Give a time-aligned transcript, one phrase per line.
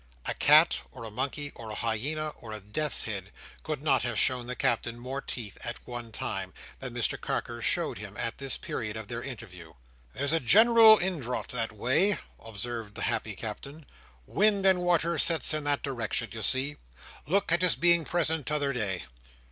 [0.25, 4.17] A cat, or a monkey, or a hyena, or a death's head, could not have
[4.17, 8.57] shown the Captain more teeth at one time, than Mr Carker showed him at this
[8.57, 9.73] period of their interview.
[10.15, 13.85] "There's a general indraught that way," observed the happy Captain.
[14.25, 16.77] "Wind and water sets in that direction, you see.
[17.27, 19.03] Look at his being present t'other day!"